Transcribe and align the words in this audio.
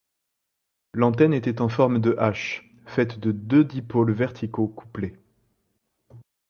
L'antenne 0.95 1.31
était 1.31 1.61
en 1.61 1.69
forme 1.69 2.01
de 2.01 2.13
H, 2.13 2.63
faite 2.87 3.19
de 3.19 3.31
deux 3.31 3.63
dipôles 3.63 4.13
verticaux 4.13 4.67
couplés. 4.67 5.15